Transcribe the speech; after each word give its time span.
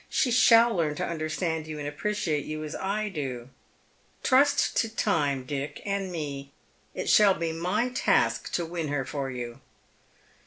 She 0.09 0.31
shall 0.31 0.73
learn 0.75 0.95
to 0.95 1.05
understand 1.05 1.67
you 1.67 1.77
and 1.77 1.87
appreciate 1.87 2.43
you 2.43 2.63
as 2.63 2.73
I 2.73 3.07
do. 3.07 3.49
Trust 4.23 4.75
to 4.77 4.89
timcv 4.89 5.45
Dick, 5.45 5.79
and 5.85 6.11
me. 6.11 6.51
It 6.95 7.07
shall 7.07 7.35
be 7.35 7.53
my 7.53 7.89
task 7.89 8.51
to 8.53 8.65
win 8.65 8.87
her 8.87 9.05
for 9.05 9.29
you." 9.29 9.61